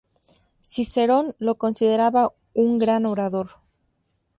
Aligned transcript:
Cicerón 0.61 1.35
lo 1.37 1.53
consideraba 1.63 2.31
un 2.55 2.79
gran 2.79 3.05
orador. 3.05 3.49